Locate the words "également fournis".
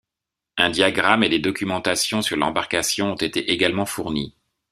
3.51-4.33